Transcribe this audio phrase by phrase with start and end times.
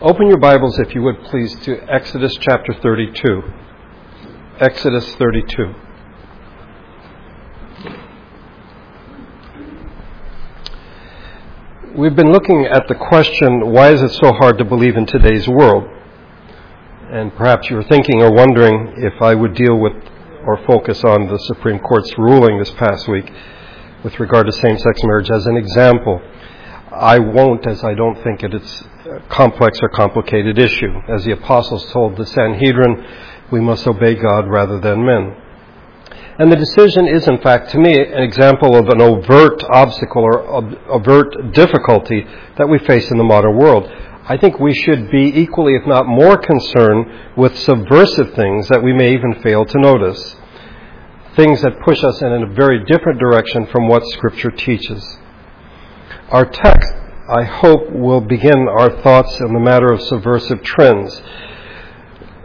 [0.00, 3.42] Open your Bibles, if you would please, to Exodus chapter 32.
[4.60, 5.74] Exodus 32.
[11.96, 15.48] We've been looking at the question why is it so hard to believe in today's
[15.48, 15.82] world?
[17.10, 19.94] And perhaps you're thinking or wondering if I would deal with
[20.46, 23.32] or focus on the Supreme Court's ruling this past week
[24.04, 26.22] with regard to same sex marriage as an example.
[26.92, 31.00] I won't, as I don't think it's a complex or complicated issue.
[31.08, 33.04] As the apostles told the Sanhedrin,
[33.50, 35.36] we must obey God rather than men.
[36.38, 40.40] And the decision is, in fact, to me, an example of an overt obstacle or
[40.88, 42.24] overt difficulty
[42.56, 43.90] that we face in the modern world.
[44.24, 48.92] I think we should be equally, if not more, concerned with subversive things that we
[48.92, 50.36] may even fail to notice.
[51.34, 55.18] Things that push us in a very different direction from what Scripture teaches.
[56.30, 56.92] Our text,
[57.26, 61.22] I hope, will begin our thoughts on the matter of subversive trends.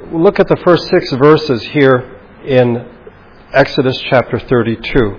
[0.09, 2.87] Look at the first six verses here in
[3.51, 5.17] Exodus chapter 32.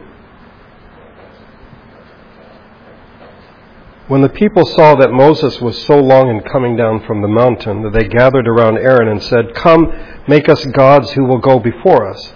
[4.08, 7.82] When the people saw that Moses was so long in coming down from the mountain,
[7.82, 9.92] that they gathered around Aaron and said, Come,
[10.26, 12.32] make us gods who will go before us.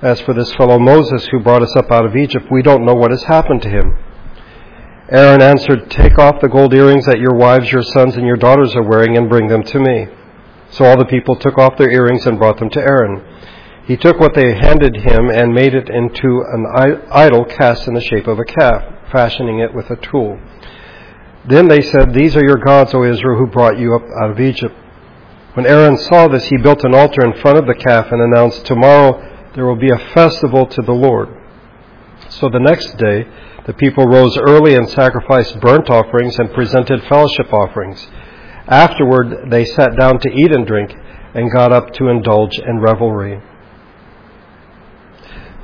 [0.00, 2.94] As for this fellow Moses who brought us up out of Egypt, we don't know
[2.94, 3.94] what has happened to him.
[5.08, 8.74] Aaron answered, Take off the gold earrings that your wives, your sons, and your daughters
[8.74, 10.08] are wearing and bring them to me.
[10.70, 13.22] So all the people took off their earrings and brought them to Aaron.
[13.86, 16.66] He took what they handed him and made it into an
[17.12, 20.40] idol cast in the shape of a calf, fashioning it with a tool.
[21.48, 24.40] Then they said, These are your gods, O Israel, who brought you up out of
[24.40, 24.74] Egypt.
[25.54, 28.66] When Aaron saw this, he built an altar in front of the calf and announced,
[28.66, 31.28] Tomorrow there will be a festival to the Lord.
[32.28, 33.28] So the next day,
[33.66, 38.06] the people rose early and sacrificed burnt offerings and presented fellowship offerings.
[38.68, 40.94] Afterward, they sat down to eat and drink
[41.34, 43.42] and got up to indulge in revelry.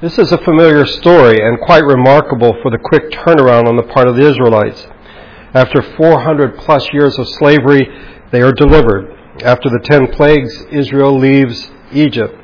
[0.00, 4.08] This is a familiar story and quite remarkable for the quick turnaround on the part
[4.08, 4.84] of the Israelites.
[5.54, 7.86] After 400 plus years of slavery,
[8.32, 9.16] they are delivered.
[9.44, 12.34] After the ten plagues, Israel leaves Egypt.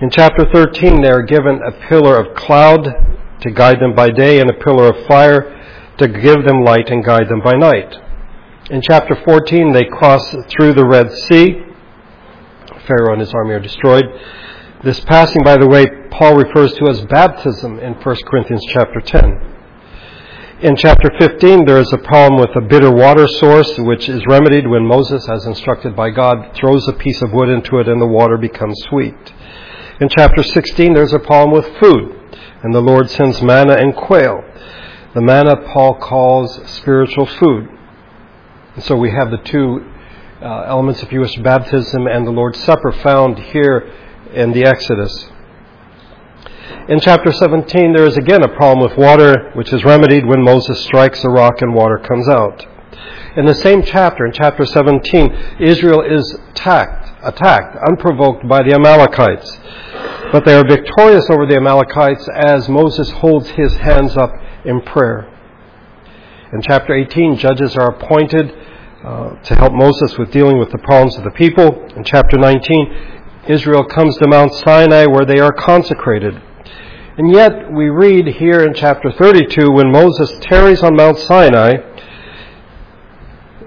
[0.00, 4.40] In chapter 13, they are given a pillar of cloud to guide them by day
[4.40, 5.54] and a pillar of fire
[5.98, 7.96] to give them light and guide them by night.
[8.70, 11.62] In chapter 14, they cross through the Red Sea.
[12.86, 14.04] Pharaoh and his army are destroyed.
[14.84, 19.54] This passing, by the way, Paul refers to as baptism in 1 Corinthians chapter 10.
[20.60, 24.66] In chapter 15, there is a problem with a bitter water source, which is remedied
[24.66, 28.06] when Moses, as instructed by God, throws a piece of wood into it and the
[28.06, 29.32] water becomes sweet.
[30.00, 32.17] In chapter 16, there's a problem with food,
[32.62, 34.42] and the Lord sends manna and quail.
[35.14, 37.68] The manna Paul calls spiritual food.
[38.74, 39.90] And so we have the two
[40.42, 43.92] uh, elements, of you wish, baptism and the Lord's Supper found here
[44.32, 45.28] in the Exodus.
[46.88, 50.82] In chapter 17, there is again a problem with water, which is remedied when Moses
[50.84, 52.66] strikes a rock and water comes out.
[53.36, 59.58] In the same chapter, in chapter 17, Israel is attacked, attacked, unprovoked by the Amalekites.
[60.30, 64.32] But they are victorious over the Amalekites as Moses holds his hands up
[64.64, 65.26] in prayer.
[66.52, 68.54] In chapter 18, judges are appointed
[69.04, 71.86] uh, to help Moses with dealing with the problems of the people.
[71.96, 73.16] In chapter 19,
[73.48, 76.34] Israel comes to Mount Sinai where they are consecrated.
[77.16, 81.72] And yet, we read here in chapter 32 when Moses tarries on Mount Sinai,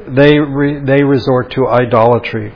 [0.08, 2.54] they, re, they resort to idolatry.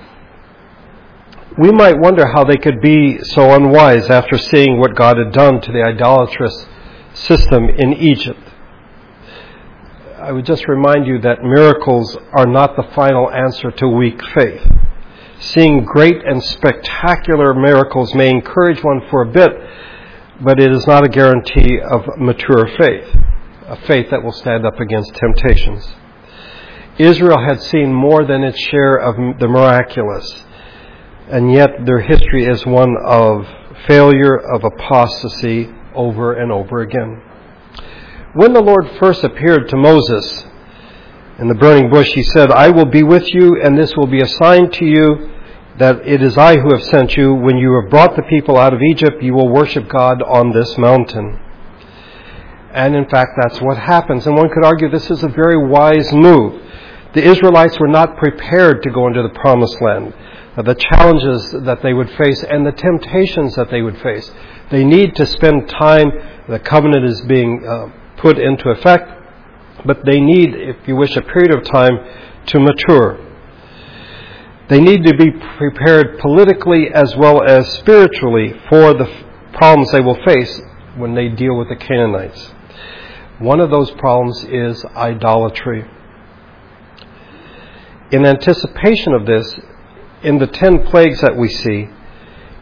[1.57, 5.61] We might wonder how they could be so unwise after seeing what God had done
[5.61, 6.67] to the idolatrous
[7.13, 8.41] system in Egypt.
[10.17, 14.67] I would just remind you that miracles are not the final answer to weak faith.
[15.39, 19.51] Seeing great and spectacular miracles may encourage one for a bit,
[20.41, 23.15] but it is not a guarantee of mature faith,
[23.67, 25.87] a faith that will stand up against temptations.
[26.97, 30.43] Israel had seen more than its share of the miraculous,
[31.29, 33.45] and yet their history is one of
[33.87, 37.21] failure, of apostasy over and over again.
[38.33, 40.45] When the Lord first appeared to Moses,
[41.39, 44.21] in the burning bush, he said, I will be with you, and this will be
[44.21, 45.31] a sign to you
[45.77, 47.33] that it is I who have sent you.
[47.33, 50.77] When you have brought the people out of Egypt, you will worship God on this
[50.77, 51.39] mountain.
[52.71, 54.25] And in fact, that's what happens.
[54.27, 56.61] And one could argue this is a very wise move.
[57.13, 60.13] The Israelites were not prepared to go into the promised land.
[60.55, 64.31] The challenges that they would face and the temptations that they would face.
[64.71, 66.11] They need to spend time.
[66.47, 69.15] The covenant is being uh, put into effect
[69.85, 71.99] but they need, if you wish, a period of time
[72.47, 73.19] to mature.
[74.67, 79.05] They need to be prepared politically as well as spiritually for the
[79.53, 80.61] problems they will face
[80.95, 82.51] when they deal with the Canaanites.
[83.37, 85.85] One of those problems is idolatry.
[88.11, 89.59] In anticipation of this,
[90.23, 91.89] in the ten plagues that we see,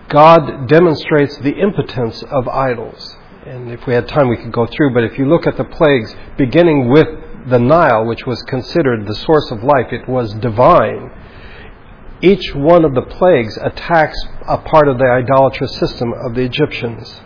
[0.09, 3.15] God demonstrates the impotence of idols.
[3.45, 5.63] And if we had time, we could go through, but if you look at the
[5.63, 7.07] plagues, beginning with
[7.47, 11.11] the Nile, which was considered the source of life, it was divine.
[12.21, 14.17] Each one of the plagues attacks
[14.47, 17.21] a part of the idolatrous system of the Egyptians.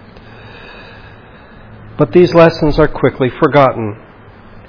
[1.98, 4.02] But these lessons are quickly forgotten,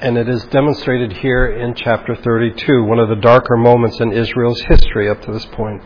[0.01, 4.61] and it is demonstrated here in chapter 32, one of the darker moments in Israel's
[4.69, 5.83] history up to this point.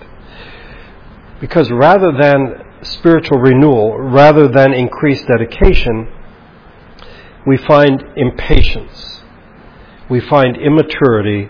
[1.41, 6.13] Because rather than spiritual renewal, rather than increased dedication,
[7.47, 9.23] we find impatience.
[10.11, 11.49] We find immaturity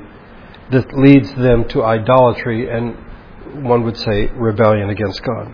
[0.71, 2.95] that leads them to idolatry and,
[3.65, 5.53] one would say, rebellion against God.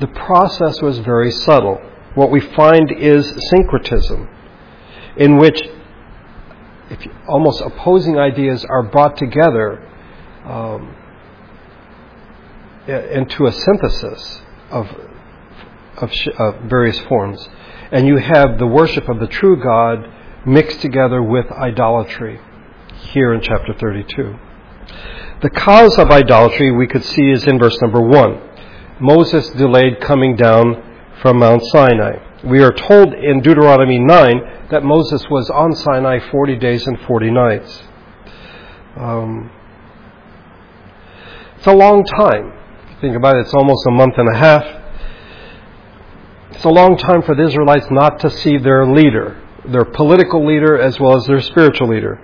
[0.00, 1.80] The process was very subtle.
[2.14, 4.28] What we find is syncretism,
[5.16, 5.62] in which
[7.28, 9.82] almost opposing ideas are brought together
[10.44, 10.94] um,
[12.86, 14.88] into a synthesis of,
[15.98, 17.48] of, of various forms.
[17.90, 20.10] And you have the worship of the true God
[20.46, 22.40] mixed together with idolatry
[23.12, 24.36] here in chapter 32.
[25.42, 28.40] The cause of idolatry we could see is in verse number 1.
[29.00, 30.82] Moses delayed coming down
[31.20, 32.18] from Mount Sinai.
[32.44, 37.30] We are told in Deuteronomy 9 that Moses was on Sinai 40 days and 40
[37.30, 37.82] nights.
[38.96, 39.50] Um,
[41.58, 42.52] it's a long time.
[43.02, 44.64] Think about it, it's almost a month and a half.
[46.52, 50.80] It's a long time for the Israelites not to see their leader, their political leader
[50.80, 52.18] as well as their spiritual leader.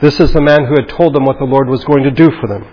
[0.00, 2.30] This is the man who had told them what the Lord was going to do
[2.40, 2.66] for them.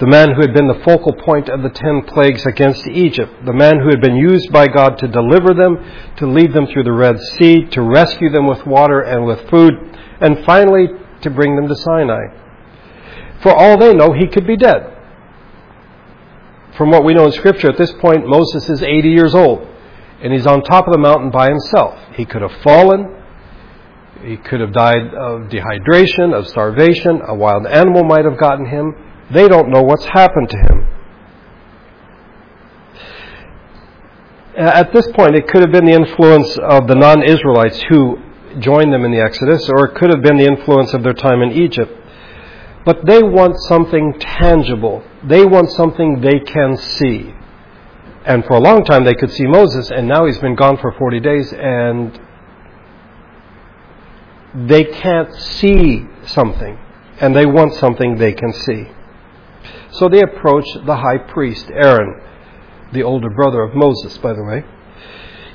[0.00, 3.44] The man who had been the focal point of the ten plagues against Egypt.
[3.44, 5.78] The man who had been used by God to deliver them,
[6.18, 9.74] to lead them through the Red Sea, to rescue them with water and with food,
[10.20, 10.88] and finally
[11.22, 12.26] to bring them to Sinai.
[13.42, 14.94] For all they know, he could be dead
[16.78, 19.66] from what we know in Scripture, at this point, Moses is 80 years old,
[20.22, 21.98] and he's on top of the mountain by himself.
[22.14, 23.16] He could have fallen.
[24.22, 27.20] He could have died of dehydration, of starvation.
[27.26, 28.94] A wild animal might have gotten him.
[29.30, 30.88] They don't know what's happened to him.
[34.56, 38.18] At this point, it could have been the influence of the non Israelites who
[38.58, 41.42] joined them in the Exodus, or it could have been the influence of their time
[41.42, 41.92] in Egypt.
[42.84, 45.04] But they want something tangible.
[45.22, 47.34] They want something they can see.
[48.24, 50.92] And for a long time they could see Moses, and now he's been gone for
[50.92, 52.18] 40 days, and
[54.54, 56.78] they can't see something.
[57.20, 58.88] And they want something they can see.
[59.90, 62.20] So they approach the high priest, Aaron,
[62.92, 64.64] the older brother of Moses, by the way.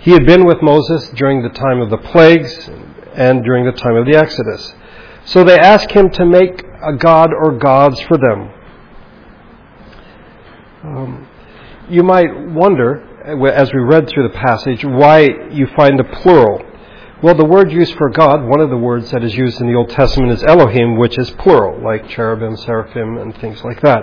[0.01, 2.69] He had been with Moses during the time of the plagues
[3.15, 4.73] and during the time of the Exodus.
[5.25, 8.51] So they ask him to make a god or gods for them.
[10.83, 11.27] Um,
[11.89, 13.01] you might wonder,
[13.53, 15.21] as we read through the passage, why
[15.51, 16.61] you find the plural.
[17.23, 19.75] Well, the word used for God, one of the words that is used in the
[19.75, 24.01] Old Testament is Elohim, which is plural, like cherubim, seraphim, and things like that.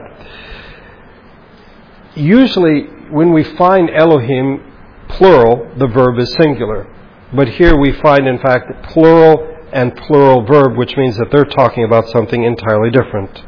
[2.15, 4.73] Usually, when we find Elohim
[5.11, 6.87] plural, the verb is singular.
[7.35, 11.85] But here we find, in fact, plural and plural verb, which means that they're talking
[11.85, 13.43] about something entirely different.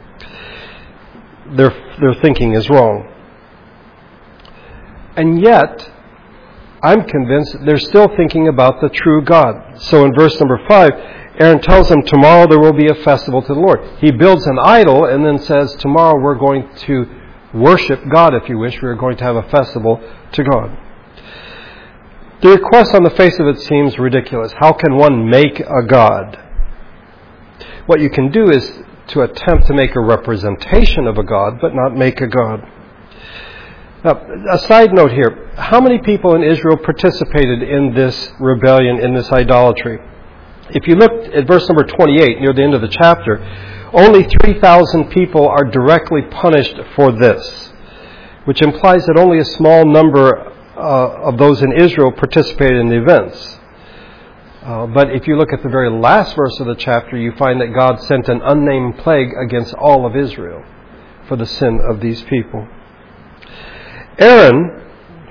[1.56, 3.10] Their, their thinking is wrong.
[5.16, 5.91] And yet,
[6.82, 9.80] I'm convinced they're still thinking about the true God.
[9.82, 10.90] So in verse number 5,
[11.38, 13.98] Aaron tells them, Tomorrow there will be a festival to the Lord.
[14.00, 17.06] He builds an idol and then says, Tomorrow we're going to
[17.54, 18.82] worship God, if you wish.
[18.82, 20.00] We're going to have a festival
[20.32, 20.76] to God.
[22.42, 24.52] The request on the face of it seems ridiculous.
[24.58, 26.38] How can one make a God?
[27.86, 31.74] What you can do is to attempt to make a representation of a God, but
[31.74, 32.68] not make a God.
[34.04, 39.14] Now, a side note here how many people in Israel participated in this rebellion, in
[39.14, 40.00] this idolatry?
[40.70, 43.38] If you look at verse number 28, near the end of the chapter,
[43.92, 47.72] only 3,000 people are directly punished for this,
[48.44, 53.00] which implies that only a small number uh, of those in Israel participated in the
[53.00, 53.58] events.
[54.62, 57.60] Uh, but if you look at the very last verse of the chapter, you find
[57.60, 60.64] that God sent an unnamed plague against all of Israel
[61.28, 62.66] for the sin of these people.
[64.18, 64.82] Aaron,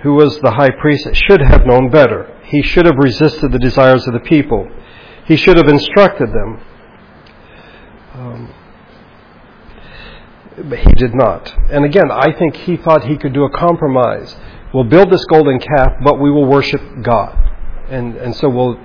[0.03, 2.37] who was the high priest, should have known better.
[2.45, 4.67] He should have resisted the desires of the people.
[5.25, 6.61] He should have instructed them.
[8.13, 8.53] Um,
[10.57, 11.53] but he did not.
[11.71, 14.35] And again, I think he thought he could do a compromise.
[14.73, 17.37] We'll build this golden calf, but we will worship God.
[17.89, 18.79] And, and so we'll,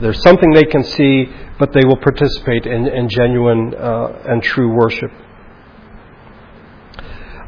[0.00, 1.28] there's something they can see,
[1.58, 5.10] but they will participate in, in genuine uh, and true worship.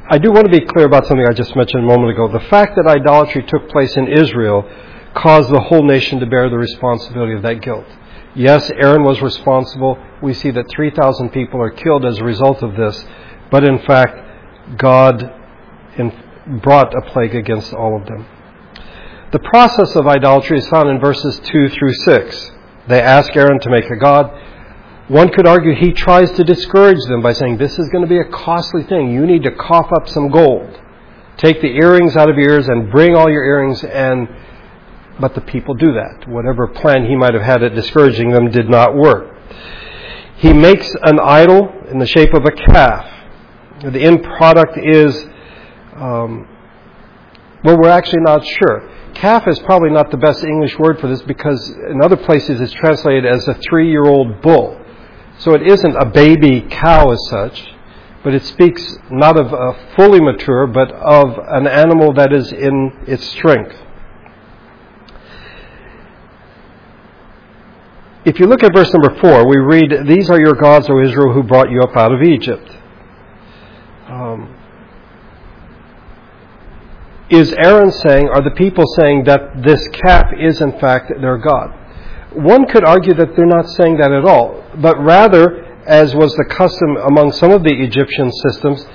[0.09, 2.29] I do want to be clear about something I just mentioned a moment ago.
[2.29, 4.69] The fact that idolatry took place in Israel
[5.15, 7.87] caused the whole nation to bear the responsibility of that guilt.
[8.37, 9.99] Yes, Aaron was responsible.
[10.23, 13.05] We see that 3,000 people are killed as a result of this,
[13.51, 15.33] but in fact, God
[16.63, 18.27] brought a plague against all of them.
[19.33, 22.51] The process of idolatry is found in verses 2 through 6.
[22.87, 24.31] They ask Aaron to make a god.
[25.09, 28.19] One could argue he tries to discourage them by saying, This is going to be
[28.19, 29.13] a costly thing.
[29.13, 30.81] You need to cough up some gold.
[31.37, 34.29] Take the earrings out of your ears and bring all your earrings and
[35.19, 36.29] but the people do that.
[36.29, 39.35] Whatever plan he might have had at discouraging them did not work.
[40.37, 43.07] He makes an idol in the shape of a calf.
[43.83, 45.25] The end product is,
[45.95, 46.47] um,
[47.65, 48.91] well, we're actually not sure.
[49.15, 52.73] Calf is probably not the best English word for this because in other places it's
[52.73, 54.79] translated as a three year old bull.
[55.39, 57.67] So it isn't a baby cow as such,
[58.25, 63.05] but it speaks not of a fully mature, but of an animal that is in
[63.07, 63.77] its strength.
[68.25, 71.33] If you look at verse number four, we read, These are your gods, O Israel,
[71.33, 72.69] who brought you up out of Egypt.
[74.09, 74.57] Um,
[77.31, 81.73] is Aaron saying, are the people saying that this calf is in fact their God?
[82.37, 86.45] One could argue that they're not saying that at all, but rather, as was the
[86.45, 88.87] custom among some of the Egyptian systems,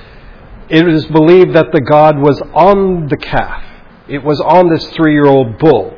[0.69, 3.63] it is believed that the God was on the calf.
[4.07, 5.97] It was on this three year old bull.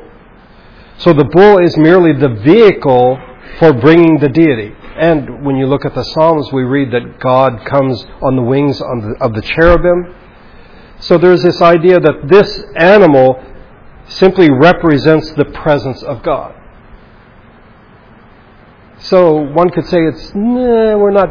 [0.98, 3.18] So the bull is merely the vehicle
[3.58, 4.74] for bringing the deity.
[4.96, 8.80] And when you look at the Psalms, we read that God comes on the wings
[8.80, 10.14] of the cherubim.
[11.00, 13.42] So there's this idea that this animal
[14.06, 16.54] simply represents the presence of God.
[19.04, 21.28] So one could say it's, nah, we're not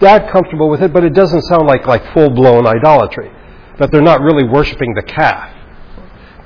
[0.00, 3.30] that comfortable with it, but it doesn't sound like, like full blown idolatry.
[3.78, 5.50] That they're not really worshiping the calf,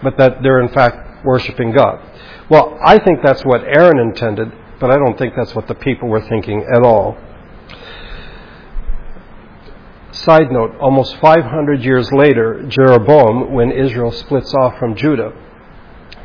[0.02, 2.00] but that they're in fact worshiping God.
[2.49, 6.09] Well, I think that's what Aaron intended, but I don't think that's what the people
[6.09, 7.19] were thinking at all.
[10.12, 15.33] Side note, almost 500 years later, Jeroboam, when Israel splits off from Judah,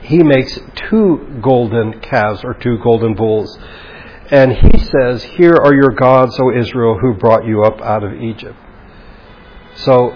[0.04, 3.58] he makes two golden calves or two golden bulls.
[4.30, 8.14] And he says, Here are your gods, O Israel, who brought you up out of
[8.14, 8.56] Egypt.
[9.76, 10.16] So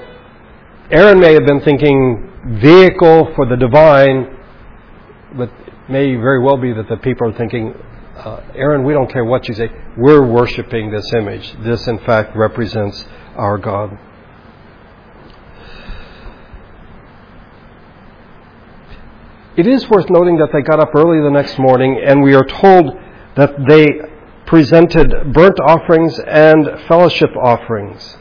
[0.91, 4.37] Aaron may have been thinking vehicle for the divine,
[5.37, 5.51] but
[5.89, 7.73] may very well be that the people are thinking,
[8.17, 9.69] uh, Aaron, we don't care what you say.
[9.95, 11.53] We're worshiping this image.
[11.59, 13.97] This, in fact, represents our God.
[19.57, 22.45] It is worth noting that they got up early the next morning, and we are
[22.45, 22.95] told
[23.35, 23.99] that they
[24.45, 28.17] presented burnt offerings and fellowship offerings.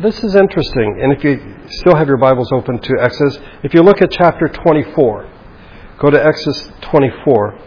[0.00, 3.82] This is interesting, and if you still have your Bibles open to Exodus, if you
[3.82, 5.28] look at chapter 24,
[6.02, 7.58] Go to Exodus 24.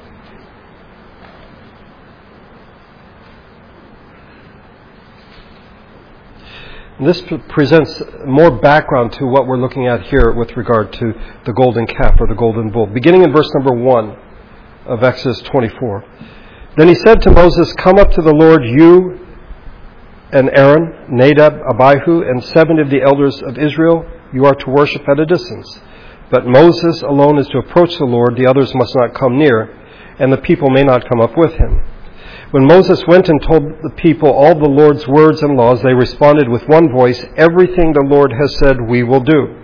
[6.97, 11.13] This presents more background to what we're looking at here with regard to
[11.45, 12.85] the golden calf or the golden bull.
[12.85, 14.17] Beginning in verse number 1
[14.85, 16.05] of Exodus 24.
[16.77, 19.19] Then he said to Moses, Come up to the Lord, you
[20.31, 24.09] and Aaron, Nadab, Abihu, and seven of the elders of Israel.
[24.33, 25.81] You are to worship at a distance.
[26.31, 29.69] But Moses alone is to approach the Lord, the others must not come near,
[30.17, 31.83] and the people may not come up with him.
[32.51, 36.47] When Moses went and told the people all the Lord's words and laws, they responded
[36.47, 39.55] with one voice, Everything the Lord has said, we will do.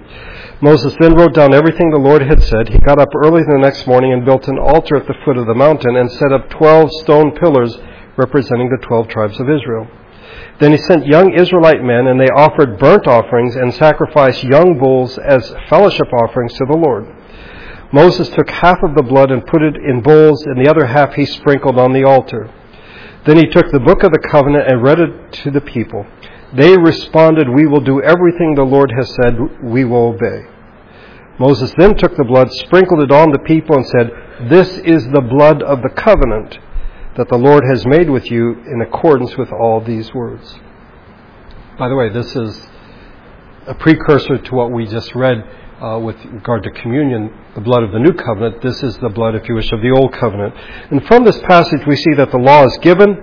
[0.62, 2.70] Moses then wrote down everything the Lord had said.
[2.70, 5.48] He got up early the next morning and built an altar at the foot of
[5.48, 7.78] the mountain and set up twelve stone pillars
[8.18, 9.88] representing the twelve tribes of Israel.
[10.60, 15.18] Then he sent young Israelite men, and they offered burnt offerings and sacrificed young bulls
[15.18, 17.08] as fellowship offerings to the Lord.
[17.92, 21.16] Moses took half of the blood and put it in bowls, and the other half
[21.16, 22.52] he sprinkled on the altar.
[23.26, 26.06] Then he took the book of the covenant and read it to the people.
[26.54, 30.48] They responded, We will do everything the Lord has said, we will obey.
[31.40, 35.22] Moses then took the blood, sprinkled it on the people, and said, This is the
[35.22, 36.60] blood of the covenant
[37.16, 40.56] that the Lord has made with you in accordance with all these words.
[41.78, 42.68] By the way, this is
[43.68, 45.44] a precursor to what we just read
[45.82, 48.62] uh, with regard to communion, the blood of the new covenant.
[48.62, 50.54] This is the blood, if you wish, of the old covenant.
[50.92, 53.18] And from this passage, we see that the law is given,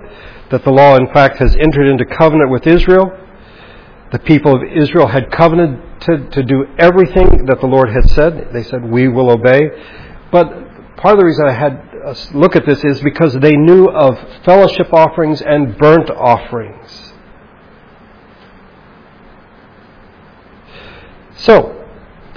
[0.51, 3.11] that the law, in fact, has entered into covenant with Israel.
[4.11, 8.49] The people of Israel had covenanted to do everything that the Lord had said.
[8.51, 9.69] They said, We will obey.
[10.31, 13.87] But part of the reason I had us look at this is because they knew
[13.87, 17.13] of fellowship offerings and burnt offerings.
[21.35, 21.78] So,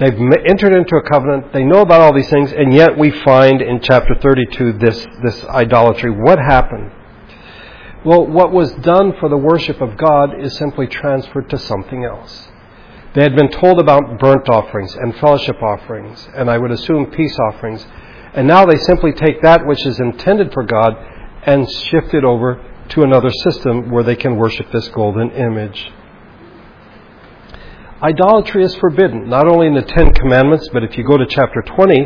[0.03, 3.61] they've entered into a covenant, they know about all these things, and yet we find
[3.61, 6.11] in chapter 32 this, this idolatry.
[6.11, 6.91] What happened?
[8.05, 12.49] Well, what was done for the worship of God is simply transferred to something else.
[13.15, 17.37] They had been told about burnt offerings and fellowship offerings, and I would assume peace
[17.39, 17.85] offerings,
[18.33, 20.93] and now they simply take that which is intended for God
[21.43, 25.91] and shift it over to another system where they can worship this golden image.
[28.03, 31.61] Idolatry is forbidden, not only in the Ten Commandments, but if you go to chapter
[31.61, 32.05] 20,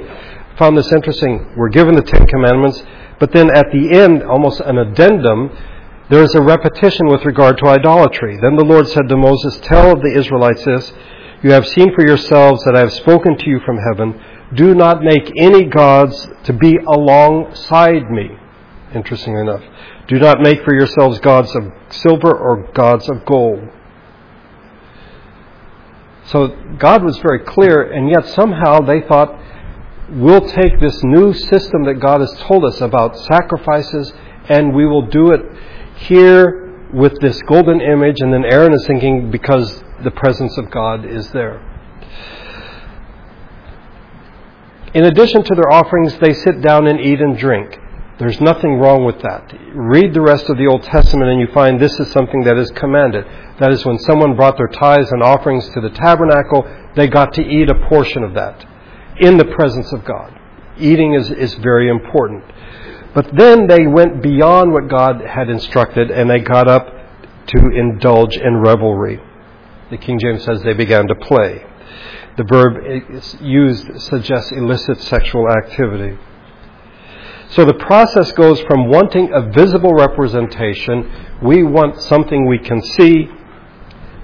[0.56, 1.54] found this interesting.
[1.58, 2.84] We're given the Ten Commandments,
[3.20, 5.50] but then at the end, almost an addendum,
[6.12, 8.38] there is a repetition with regard to idolatry.
[8.40, 10.94] Then the Lord said to Moses, Tell the Israelites this
[11.42, 14.22] You have seen for yourselves that I have spoken to you from heaven.
[14.54, 18.38] Do not make any gods to be alongside me.
[18.94, 19.64] Interestingly enough.
[20.08, 23.68] Do not make for yourselves gods of silver or gods of gold.
[26.28, 29.40] So God was very clear, and yet somehow they thought,
[30.10, 34.14] we'll take this new system that God has told us about sacrifices,
[34.50, 35.42] and we will do it
[35.96, 38.18] here with this golden image.
[38.20, 41.62] And then Aaron is thinking, because the presence of God is there.
[44.94, 47.78] In addition to their offerings, they sit down and eat and drink.
[48.20, 49.54] There's nothing wrong with that.
[49.74, 52.72] Read the rest of the Old Testament and you find this is something that is
[52.72, 53.26] commanded.
[53.60, 57.44] That is, when someone brought their tithes and offerings to the tabernacle, they got to
[57.44, 58.66] eat a portion of that
[59.20, 60.34] in the presence of God.
[60.80, 62.44] Eating is, is very important.
[63.14, 66.88] But then they went beyond what God had instructed and they got up
[67.48, 69.22] to indulge in revelry.
[69.92, 71.64] The King James says they began to play.
[72.38, 72.78] The verb
[73.42, 76.18] used suggests illicit sexual activity.
[77.50, 81.10] So the process goes from wanting a visible representation,
[81.42, 83.30] we want something we can see,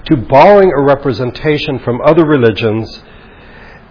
[0.06, 3.02] to borrowing a representation from other religions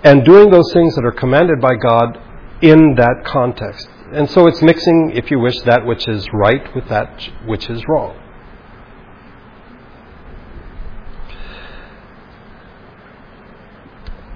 [0.03, 2.19] and doing those things that are commanded by God
[2.61, 3.89] in that context.
[4.11, 7.83] And so it's mixing, if you wish, that which is right with that which is
[7.87, 8.19] wrong.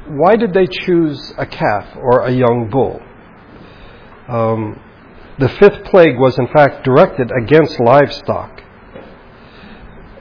[0.08, 3.02] Why did they choose a calf or a young bull?
[4.28, 4.82] Um,
[5.40, 8.64] the fifth plague was, in fact, directed against livestock.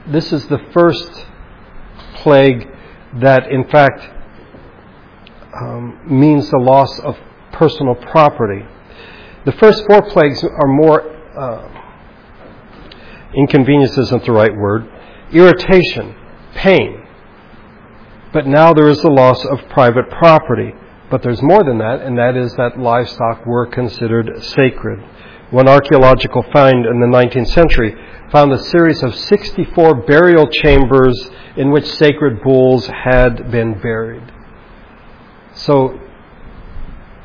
[0.07, 1.25] This is the first
[2.15, 2.67] plague
[3.15, 4.09] that, in fact,
[5.59, 7.17] um, means the loss of
[7.51, 8.63] personal property.
[9.45, 11.77] The first four plagues are more uh,
[13.35, 14.87] inconvenience isn't the right word,
[15.31, 16.15] irritation,
[16.53, 17.03] pain.
[18.33, 20.73] But now there is the loss of private property.
[21.09, 24.99] But there's more than that, and that is that livestock were considered sacred.
[25.51, 27.95] One archaeological find in the 19th century
[28.31, 34.33] found a series of 64 burial chambers in which sacred bulls had been buried.
[35.53, 35.97] So,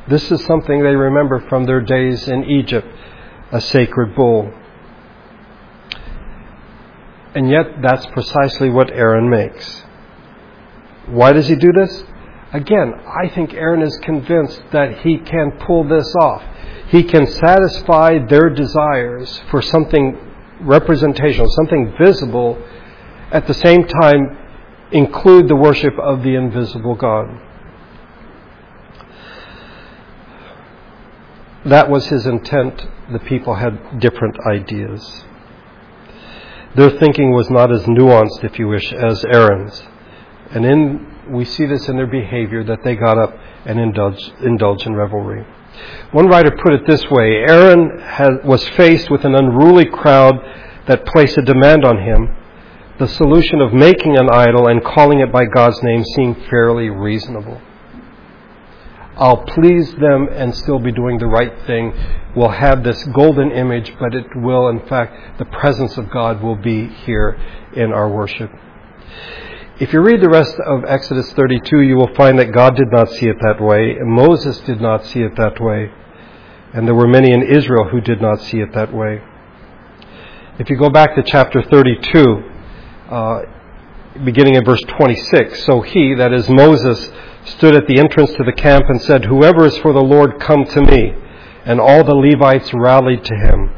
[0.07, 2.87] this is something they remember from their days in Egypt
[3.51, 4.51] a sacred bull.
[7.35, 9.83] And yet, that's precisely what Aaron makes.
[11.07, 12.03] Why does he do this?
[12.53, 16.43] Again, I think Aaron is convinced that he can pull this off.
[16.89, 20.15] He can satisfy their desires for something
[20.61, 22.63] representational, something visible,
[23.31, 24.37] at the same time
[24.91, 27.41] include the worship of the invisible God.
[31.65, 32.85] That was his intent.
[33.11, 35.23] The people had different ideas.
[36.75, 39.81] Their thinking was not as nuanced, if you wish, as Aaron's.
[40.51, 44.95] And in we see this in their behavior that they got up and indulged, in
[44.95, 45.45] revelry.
[46.11, 50.35] One writer put it this way Aaron had, was faced with an unruly crowd
[50.87, 52.35] that placed a demand on him.
[52.99, 57.59] The solution of making an idol and calling it by God's name seemed fairly reasonable.
[59.15, 61.93] I'll please them and still be doing the right thing.
[62.35, 66.55] We'll have this golden image, but it will, in fact, the presence of God will
[66.55, 67.39] be here
[67.75, 68.51] in our worship.
[69.79, 73.09] If you read the rest of Exodus 32, you will find that God did not
[73.09, 75.91] see it that way, and Moses did not see it that way,
[76.73, 79.23] and there were many in Israel who did not see it that way.
[80.59, 82.43] If you go back to chapter 32,
[83.09, 83.41] uh,
[84.23, 87.09] beginning in verse 26, so he, that is Moses,
[87.45, 90.65] stood at the entrance to the camp and said, Whoever is for the Lord, come
[90.65, 91.15] to me.
[91.65, 93.71] And all the Levites rallied to him.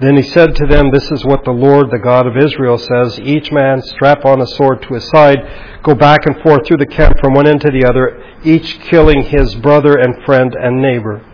[0.00, 3.20] Then he said to them, This is what the Lord, the God of Israel, says
[3.20, 5.38] Each man strap on a sword to his side,
[5.82, 9.22] go back and forth through the camp from one end to the other, each killing
[9.22, 11.24] his brother and friend and neighbor.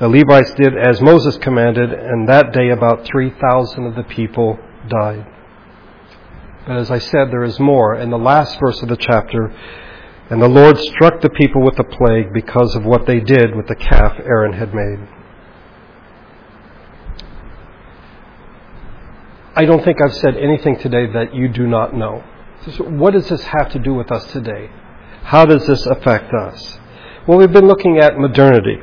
[0.00, 5.26] The Levites did as Moses commanded, and that day about 3,000 of the people died.
[6.66, 7.94] But as I said, there is more.
[7.94, 9.52] In the last verse of the chapter,
[10.30, 13.66] and the Lord struck the people with a plague because of what they did with
[13.66, 14.98] the calf Aaron had made.
[19.58, 22.22] I don't think I've said anything today that you do not know.
[22.64, 24.70] So What does this have to do with us today?
[25.24, 26.78] How does this affect us?
[27.26, 28.76] Well, we've been looking at modernity,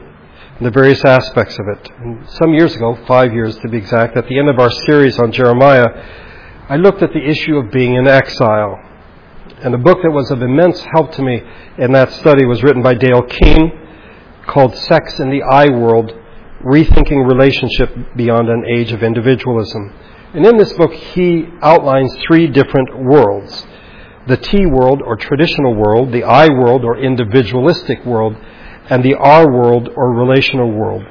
[0.57, 1.91] and the various aspects of it.
[1.99, 5.17] And some years ago, five years to be exact, at the end of our series
[5.17, 5.87] on Jeremiah,
[6.67, 8.77] I looked at the issue of being in exile.
[9.63, 11.41] And a book that was of immense help to me
[11.77, 16.13] in that study was written by Dale Kuehne called Sex in the I World
[16.63, 19.93] Rethinking Relationship Beyond an Age of Individualism.
[20.33, 23.65] And in this book, he outlines three different worlds
[24.27, 28.35] the T world or traditional world, the I world or individualistic world,
[28.89, 31.03] and the R world or relational world.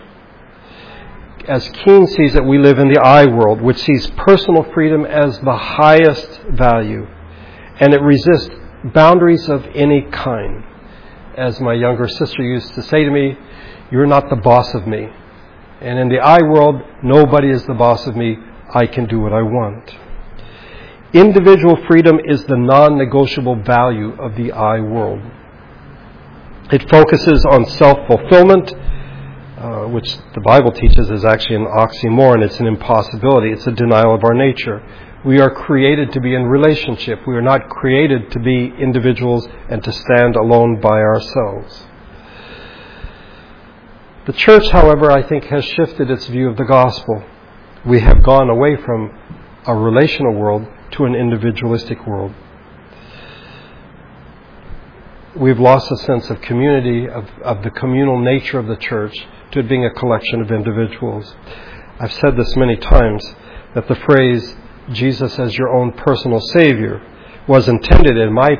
[1.46, 5.38] As Kuehne sees it, we live in the I world, which sees personal freedom as
[5.40, 7.07] the highest value,
[7.78, 8.50] and it resists
[8.92, 10.64] boundaries of any kind.
[11.37, 13.37] As my younger sister used to say to me,
[13.92, 15.09] You're not the boss of me.
[15.85, 18.38] And in the I world, nobody is the boss of me.
[18.73, 19.94] I can do what I want.
[21.12, 25.20] Individual freedom is the non negotiable value of the I world.
[26.73, 28.73] It focuses on self fulfillment,
[29.59, 32.42] uh, which the Bible teaches is actually an oxymoron.
[32.42, 33.53] It's an impossibility.
[33.53, 34.83] It's a denial of our nature.
[35.23, 37.27] We are created to be in relationship.
[37.27, 41.87] We are not created to be individuals and to stand alone by ourselves.
[44.27, 47.25] The church, however, I think has shifted its view of the gospel
[47.85, 49.13] we have gone away from
[49.67, 52.33] a relational world to an individualistic world.
[55.37, 59.59] We've lost a sense of community, of, of the communal nature of the church, to
[59.59, 61.35] it being a collection of individuals.
[62.01, 63.35] I've said this many times
[63.75, 64.57] that the phrase,
[64.93, 67.03] Jesus as your own personal Savior,
[67.47, 68.57] was intended, in my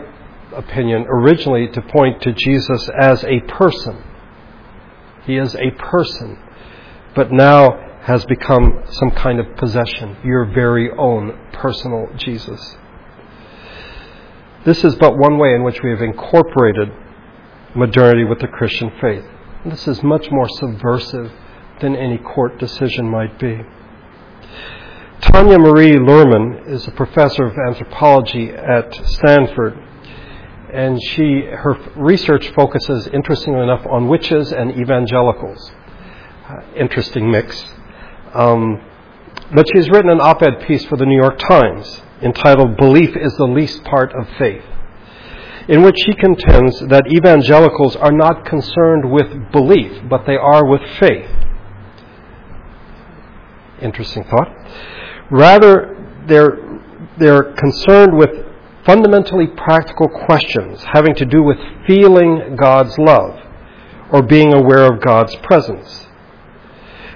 [0.55, 4.03] opinion, originally to point to Jesus as a person.
[5.27, 6.39] He is a person.
[7.15, 12.77] But now has become some kind of possession, your very own personal Jesus.
[14.65, 16.89] This is but one way in which we have incorporated
[17.75, 19.25] modernity with the Christian faith.
[19.65, 21.33] This is much more subversive
[21.81, 23.61] than any court decision might be.
[25.21, 29.79] Tanya Marie Luhrmann is a professor of anthropology at Stanford,
[30.75, 35.73] and she her research focuses, interestingly enough, on witches and evangelicals.
[36.49, 37.65] Uh, interesting mix.
[38.35, 38.83] Um,
[39.55, 43.37] but she's written an op ed piece for the New York Times entitled Belief is
[43.37, 44.65] the Least Part of Faith,
[45.69, 50.81] in which she contends that evangelicals are not concerned with belief, but they are with
[50.99, 51.31] faith.
[53.81, 54.49] Interesting thought.
[55.31, 56.81] Rather, they're,
[57.19, 58.31] they're concerned with
[58.85, 63.41] fundamentally practical questions having to do with feeling God's love
[64.11, 66.07] or being aware of God's presence.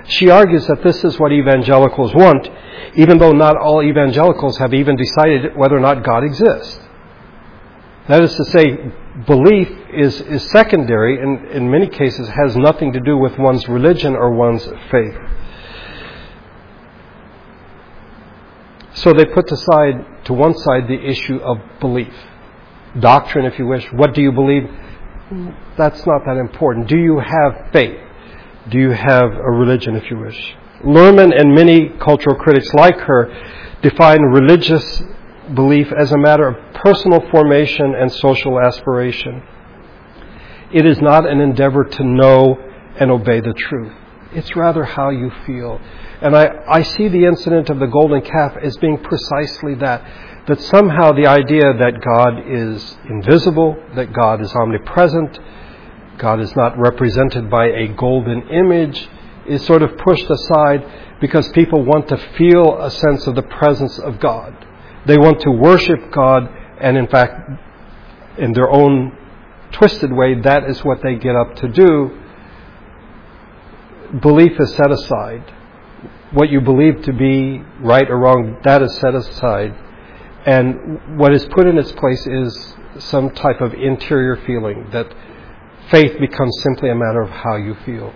[0.06, 2.48] She argues that this is what evangelicals want,
[2.94, 6.80] even though not all evangelicals have even decided whether or not God exists.
[8.08, 8.90] That is to say,
[9.26, 14.14] belief is, is secondary and in many cases has nothing to do with one's religion
[14.14, 15.18] or one's faith.
[18.98, 22.12] So they put aside to one side the issue of belief.
[22.98, 23.86] Doctrine, if you wish.
[23.92, 24.68] What do you believe?
[25.76, 26.88] That's not that important.
[26.88, 28.00] Do you have faith?
[28.70, 30.56] Do you have a religion, if you wish?
[30.84, 33.32] Luhrmann and many cultural critics like her
[33.82, 35.02] define religious
[35.54, 39.42] belief as a matter of personal formation and social aspiration.
[40.72, 42.58] It is not an endeavor to know
[42.98, 43.92] and obey the truth.
[44.32, 45.80] It's rather how you feel.
[46.20, 50.04] And I, I see the incident of the golden calf as being precisely that.
[50.48, 55.38] That somehow the idea that God is invisible, that God is omnipresent,
[56.18, 59.08] God is not represented by a golden image,
[59.46, 60.84] is sort of pushed aside
[61.20, 64.54] because people want to feel a sense of the presence of God.
[65.06, 66.48] They want to worship God,
[66.80, 67.50] and in fact,
[68.38, 69.16] in their own
[69.72, 72.22] twisted way, that is what they get up to do.
[74.20, 75.44] Belief is set aside.
[76.32, 79.74] What you believe to be right or wrong, that is set aside.
[80.46, 85.12] And what is put in its place is some type of interior feeling that
[85.90, 88.14] faith becomes simply a matter of how you feel.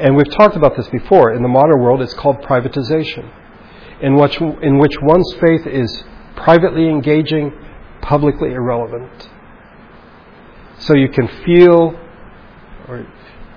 [0.00, 1.32] And we've talked about this before.
[1.32, 3.30] In the modern world, it's called privatization,
[4.00, 7.52] in which, in which one's faith is privately engaging,
[8.00, 9.28] publicly irrelevant.
[10.78, 11.94] So you can feel,
[12.88, 13.06] or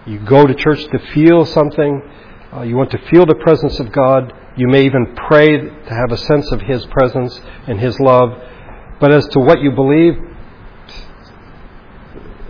[0.05, 2.01] you go to church to feel something,
[2.53, 4.31] uh, you want to feel the presence of God.
[4.55, 8.37] You may even pray to have a sense of His presence and His love.
[8.99, 10.13] But as to what you believe,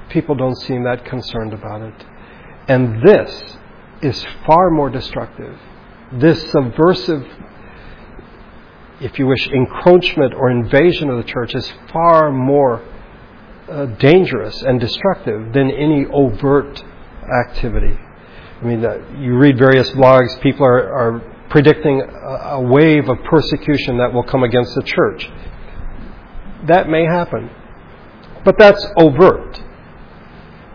[0.09, 2.05] people don't seem that concerned about it.
[2.67, 3.57] And this
[4.01, 5.57] is far more destructive.
[6.11, 7.25] This subversive,
[8.99, 12.83] if you wish, encroachment or invasion of the church is far more
[13.69, 16.83] uh, dangerous and destructive than any overt
[17.29, 17.97] activity.
[18.61, 18.81] I mean,
[19.19, 24.43] you read various blogs, people are, are predicting a wave of persecution that will come
[24.43, 25.29] against the church.
[26.67, 27.49] That may happen.
[28.43, 29.61] But that's overt.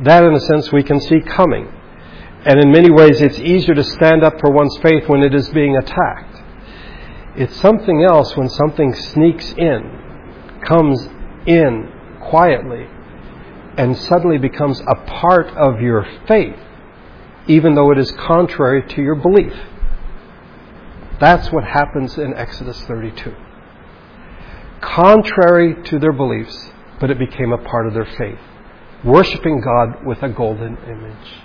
[0.00, 1.72] That, in a sense, we can see coming.
[2.44, 5.48] And in many ways, it's easier to stand up for one's faith when it is
[5.50, 6.42] being attacked.
[7.36, 11.08] It's something else when something sneaks in, comes
[11.46, 12.86] in quietly,
[13.80, 16.58] and suddenly becomes a part of your faith,
[17.46, 19.54] even though it is contrary to your belief.
[21.18, 23.34] That's what happens in Exodus 32.
[24.82, 28.38] Contrary to their beliefs, but it became a part of their faith.
[29.02, 31.42] Worshipping God with a golden image.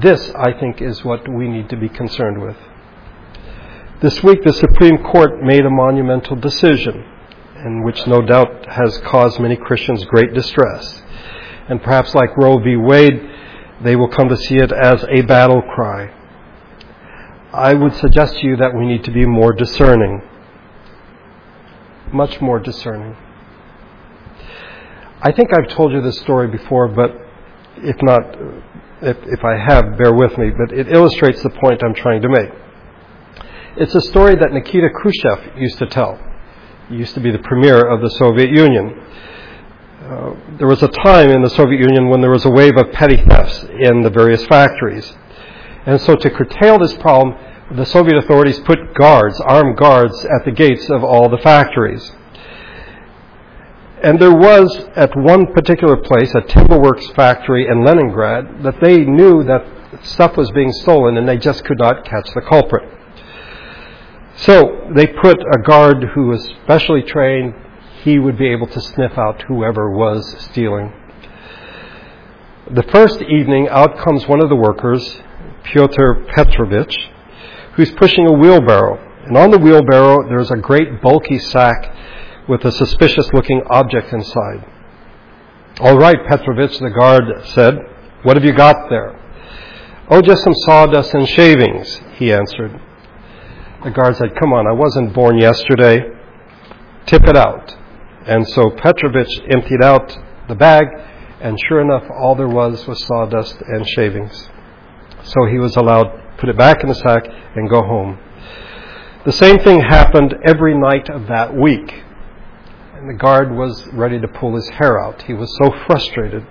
[0.00, 2.56] This, I think, is what we need to be concerned with.
[4.00, 7.04] This week, the Supreme Court made a monumental decision,
[7.64, 11.02] and which no doubt has caused many Christians great distress.
[11.68, 12.76] And perhaps like Roe v.
[12.76, 13.20] Wade,
[13.82, 16.14] they will come to see it as a battle cry.
[17.52, 20.22] I would suggest to you that we need to be more discerning.
[22.12, 23.16] Much more discerning.
[25.20, 27.10] I think I've told you this story before, but
[27.78, 28.22] if not,
[29.02, 32.28] if, if I have, bear with me, but it illustrates the point I'm trying to
[32.28, 32.50] make.
[33.76, 36.18] It's a story that Nikita Khrushchev used to tell.
[36.90, 38.98] Used to be the premier of the Soviet Union.
[40.00, 42.90] Uh, there was a time in the Soviet Union when there was a wave of
[42.92, 45.12] petty thefts in the various factories.
[45.84, 47.36] And so to curtail this problem,
[47.72, 52.10] the Soviet authorities put guards, armed guards, at the gates of all the factories.
[54.02, 59.44] And there was at one particular place, a timberworks factory in Leningrad, that they knew
[59.44, 59.66] that
[60.04, 62.97] stuff was being stolen and they just could not catch the culprit.
[64.38, 67.54] So they put a guard who was specially trained.
[68.02, 70.92] He would be able to sniff out whoever was stealing.
[72.70, 75.20] The first evening, out comes one of the workers,
[75.64, 76.96] Pyotr Petrovich,
[77.74, 79.04] who's pushing a wheelbarrow.
[79.24, 81.94] And on the wheelbarrow, there's a great bulky sack
[82.48, 84.64] with a suspicious looking object inside.
[85.80, 87.76] All right, Petrovich, the guard said.
[88.22, 89.18] What have you got there?
[90.10, 92.80] Oh, just some sawdust and shavings, he answered.
[93.84, 96.00] The guard said, Come on, I wasn't born yesterday.
[97.06, 97.76] Tip it out.
[98.26, 100.86] And so Petrovich emptied out the bag,
[101.40, 104.48] and sure enough, all there was was sawdust and shavings.
[105.22, 108.18] So he was allowed to put it back in the sack and go home.
[109.24, 112.02] The same thing happened every night of that week.
[112.94, 115.22] And the guard was ready to pull his hair out.
[115.22, 116.44] He was so frustrated.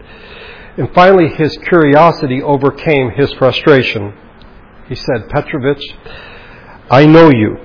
[0.78, 4.14] And finally, his curiosity overcame his frustration.
[4.88, 5.84] He said, Petrovich,
[6.90, 7.58] I know you.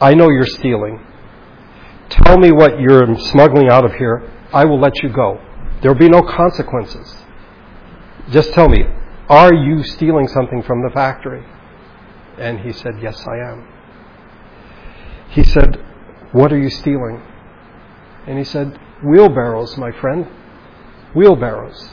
[0.00, 1.04] I know you're stealing.
[2.08, 4.30] Tell me what you're smuggling out of here.
[4.52, 5.40] I will let you go.
[5.82, 7.16] There will be no consequences.
[8.30, 8.84] Just tell me,
[9.28, 11.44] are you stealing something from the factory?
[12.38, 13.68] And he said, Yes, I am.
[15.30, 15.76] He said,
[16.32, 17.20] what are you stealing?
[18.26, 20.26] And he said, Wheelbarrows, my friend.
[21.14, 21.90] Wheelbarrows.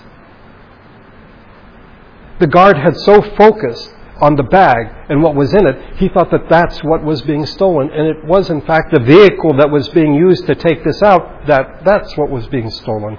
[2.39, 6.31] The guard had so focused on the bag and what was in it, he thought
[6.31, 7.89] that that's what was being stolen.
[7.91, 11.47] And it was, in fact, the vehicle that was being used to take this out
[11.47, 13.17] that that's what was being stolen.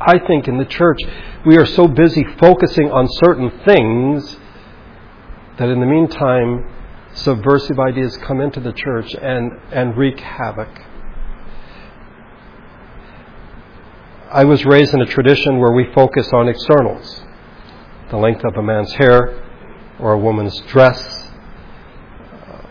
[0.00, 0.98] I think in the church,
[1.44, 4.36] we are so busy focusing on certain things
[5.58, 6.68] that in the meantime,
[7.14, 10.68] subversive ideas come into the church and, and wreak havoc.
[14.30, 17.22] I was raised in a tradition where we focus on externals
[18.10, 19.47] the length of a man's hair
[19.98, 21.30] or a woman's dress,
[22.32, 22.62] uh,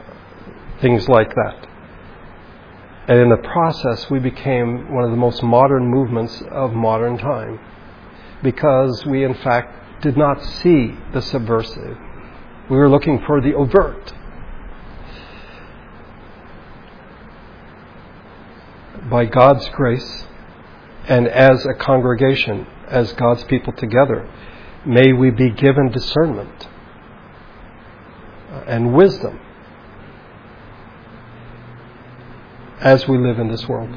[0.82, 1.68] things like that.
[3.08, 7.60] And in the process, we became one of the most modern movements of modern time
[8.44, 11.98] because we, in fact, did not see the subversive.
[12.70, 14.14] We were looking for the overt.
[19.10, 20.26] by God's grace
[21.08, 24.30] and as a congregation, as God's people together,
[24.88, 26.70] May we be given discernment
[28.68, 29.40] and wisdom
[32.80, 33.90] as we live in this world.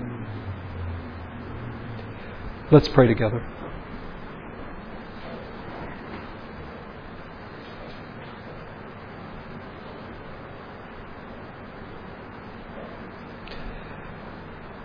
[2.70, 3.44] Let's pray together.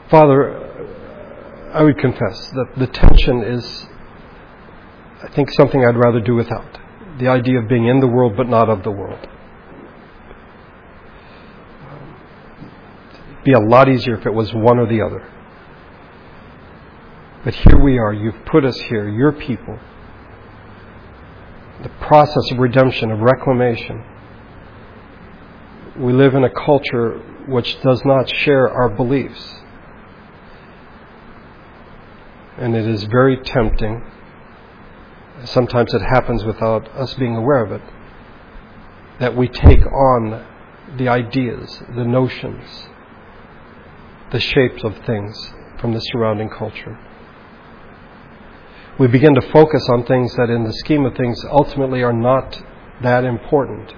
[0.10, 0.62] Father,
[1.74, 3.86] I would confess that the tension is,
[5.22, 6.80] I think, something I'd rather do without.
[7.20, 9.28] The idea of being in the world but not of the world.
[13.46, 15.32] Be a lot easier if it was one or the other.
[17.46, 18.12] But here we are.
[18.12, 19.80] You've put us here, your people.
[21.84, 24.04] The process of redemption, of reclamation.
[25.98, 29.54] We live in a culture which does not share our beliefs.
[32.58, 34.04] And it is very tempting.
[35.44, 37.82] Sometimes it happens without us being aware of it.
[39.20, 40.44] That we take on
[40.98, 42.88] the ideas, the notions,
[44.36, 47.00] the shapes of things from the surrounding culture.
[49.00, 52.62] We begin to focus on things that, in the scheme of things, ultimately are not
[53.02, 53.94] that important.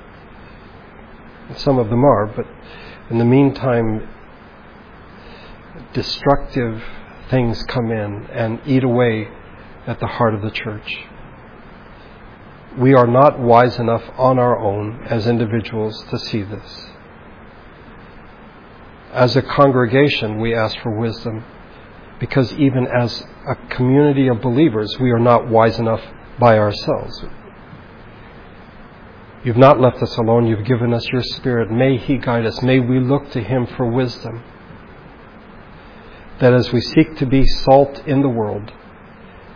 [1.55, 2.45] Some of them are, but
[3.09, 4.07] in the meantime,
[5.93, 6.83] destructive
[7.31, 9.29] things come in and eat away
[9.87, 10.99] at the heart of the church.
[12.77, 16.85] We are not wise enough on our own as individuals to see this.
[19.17, 21.43] As a congregation, we ask for wisdom
[22.19, 26.03] because even as a community of believers, we are not wise enough
[26.37, 27.25] by ourselves.
[29.43, 30.45] You've not left us alone.
[30.45, 31.71] You've given us your Spirit.
[31.71, 32.61] May He guide us.
[32.61, 34.43] May we look to Him for wisdom
[36.39, 38.71] that as we seek to be salt in the world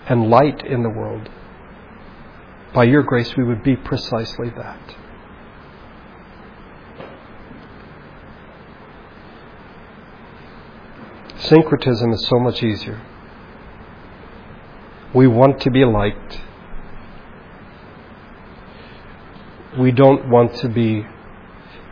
[0.08, 1.30] and light in the world,
[2.74, 4.96] by your grace we would be precisely that.
[11.42, 13.02] Syncretism is so much easier.
[15.14, 16.40] We want to be liked.
[19.80, 21.06] We don't want to be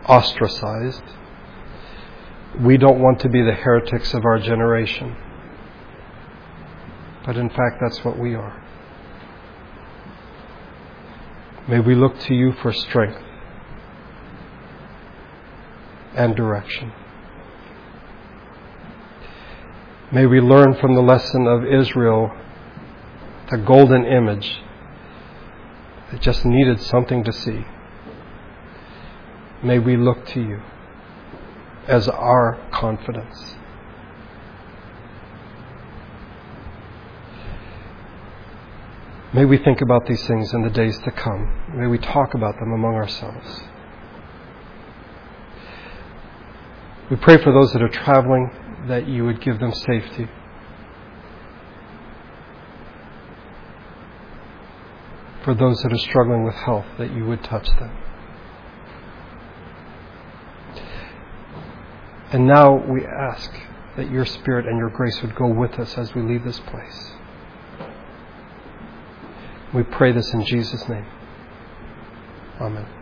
[0.07, 1.03] ostracized.
[2.61, 5.15] We don't want to be the heretics of our generation.
[7.25, 8.63] But in fact, that's what we are.
[11.67, 13.21] May we look to you for strength
[16.15, 16.91] and direction.
[20.11, 22.31] May we learn from the lesson of Israel,
[23.51, 24.59] the golden image
[26.11, 27.63] that just needed something to see.
[29.61, 30.61] May we look to you
[31.87, 33.55] as our confidence.
[39.31, 41.53] May we think about these things in the days to come.
[41.75, 43.61] May we talk about them among ourselves.
[47.11, 48.49] We pray for those that are traveling
[48.87, 50.27] that you would give them safety.
[55.43, 57.97] For those that are struggling with health, that you would touch them.
[62.31, 63.51] And now we ask
[63.97, 67.11] that your Spirit and your grace would go with us as we leave this place.
[69.73, 71.05] We pray this in Jesus' name.
[72.59, 72.98] Amen.